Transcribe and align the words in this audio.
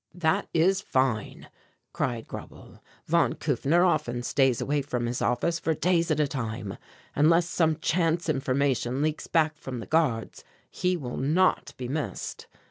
"That 0.15 0.47
is 0.51 0.81
fine," 0.81 1.47
cried 1.93 2.27
Grauble; 2.27 2.79
"von 3.05 3.33
Kufner 3.33 3.85
often 3.85 4.23
stays 4.23 4.59
away 4.59 4.81
from 4.81 5.05
his 5.05 5.21
office 5.21 5.59
for 5.59 5.75
days 5.75 6.09
at 6.09 6.19
a 6.19 6.27
time. 6.27 6.79
Unless 7.15 7.47
some 7.47 7.75
chance 7.77 8.27
information 8.27 9.03
leaks 9.03 9.27
back 9.27 9.55
from 9.59 9.79
the 9.79 9.85
guards, 9.85 10.43
he 10.71 10.97
will 10.97 11.17
not 11.17 11.75
be 11.77 11.87
missed. 11.87 12.47